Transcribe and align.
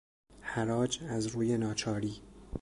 حراج 0.41 1.01
از 1.09 1.27
روی 1.27 1.57
ناچاری 1.57 2.21